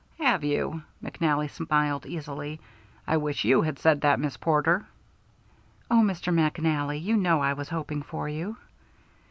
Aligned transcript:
"Have 0.17 0.43
you?" 0.43 0.81
McNally 1.03 1.47
smiled 1.47 2.07
easily. 2.07 2.59
"I 3.05 3.17
wish 3.17 3.43
you 3.43 3.61
had 3.61 3.77
said 3.77 4.01
that, 4.01 4.19
Miss 4.19 4.35
Porter." 4.35 4.87
"Oh, 5.91 6.01
Mr. 6.03 6.33
McNally, 6.33 6.99
you 6.99 7.15
know 7.15 7.39
I 7.39 7.53
was 7.53 7.69
hoping 7.69 8.01
for 8.01 8.27
you." 8.27 8.57